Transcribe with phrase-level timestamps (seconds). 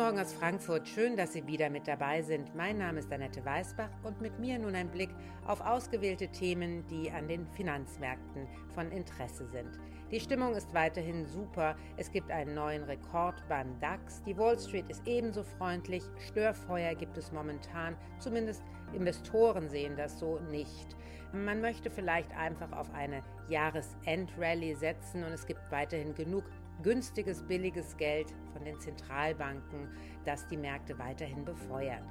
[0.00, 0.88] Morgen aus Frankfurt.
[0.88, 2.54] Schön, dass Sie wieder mit dabei sind.
[2.54, 5.10] Mein Name ist Annette Weißbach und mit mir nun ein Blick
[5.46, 9.78] auf ausgewählte Themen, die an den Finanzmärkten von Interesse sind.
[10.10, 11.76] Die Stimmung ist weiterhin super.
[11.98, 14.22] Es gibt einen neuen Rekord beim DAX.
[14.22, 16.02] Die Wall Street ist ebenso freundlich.
[16.28, 17.94] Störfeuer gibt es momentan.
[18.20, 18.62] Zumindest
[18.94, 20.96] Investoren sehen das so nicht.
[21.32, 26.44] Man möchte vielleicht einfach auf eine Jahresendrallye setzen und es gibt weiterhin genug
[26.82, 29.88] günstiges, billiges Geld von den Zentralbanken,
[30.24, 32.04] das die Märkte weiterhin befeuert.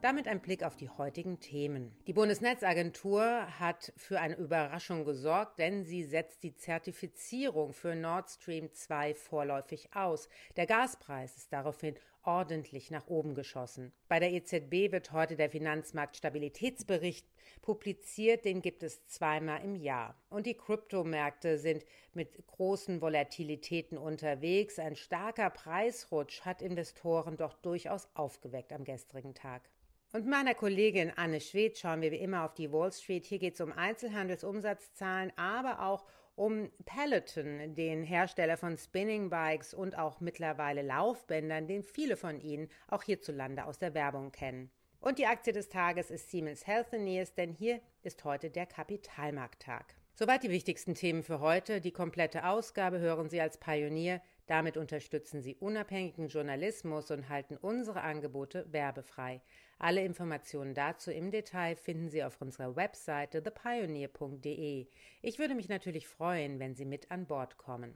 [0.00, 1.92] Damit ein Blick auf die heutigen Themen.
[2.06, 8.72] Die Bundesnetzagentur hat für eine Überraschung gesorgt, denn sie setzt die Zertifizierung für Nord Stream
[8.72, 10.28] 2 vorläufig aus.
[10.56, 13.92] Der Gaspreis ist daraufhin ordentlich nach oben geschossen.
[14.06, 17.26] Bei der EZB wird heute der Finanzmarktstabilitätsbericht
[17.60, 20.14] publiziert, den gibt es zweimal im Jahr.
[20.30, 24.78] Und die Kryptomärkte sind mit großen Volatilitäten unterwegs.
[24.78, 29.68] Ein starker Preisrutsch hat Investoren doch durchaus aufgeweckt am gestrigen Tag.
[30.10, 33.26] Und meiner Kollegin Anne Schwed schauen wir wie immer auf die Wall Street.
[33.26, 39.98] Hier geht es um Einzelhandelsumsatzzahlen, aber auch um Peloton, den Hersteller von Spinning Bikes und
[39.98, 44.70] auch mittlerweile Laufbändern, den viele von Ihnen auch hierzulande aus der Werbung kennen.
[45.00, 49.94] Und die Aktie des Tages ist Siemens Healthineers, denn hier ist heute der Kapitalmarkttag.
[50.14, 51.80] Soweit die wichtigsten Themen für heute.
[51.80, 54.22] Die komplette Ausgabe hören Sie als Pionier.
[54.48, 59.42] Damit unterstützen Sie unabhängigen Journalismus und halten unsere Angebote werbefrei.
[59.78, 64.86] Alle Informationen dazu im Detail finden Sie auf unserer Webseite thepioneer.de.
[65.20, 67.94] Ich würde mich natürlich freuen, wenn Sie mit an Bord kommen.